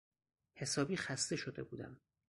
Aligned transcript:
حسابی 0.53 0.97
خسته 0.97 1.35
شده 1.35 1.63
بودم. 1.63 2.01